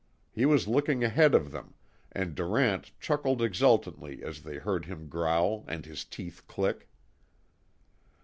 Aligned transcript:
He 0.31 0.47
was 0.47 0.67
looking 0.67 1.03
ahead 1.03 1.35
of 1.35 1.51
them, 1.51 1.75
and 2.11 2.33
Durant 2.33 2.89
chuckled 2.99 3.39
exultantly 3.39 4.23
as 4.23 4.41
they 4.41 4.55
heard 4.57 4.85
him 4.85 5.07
growl, 5.09 5.63
and 5.67 5.85
his 5.85 6.03
teeth 6.05 6.41
click. 6.47 6.89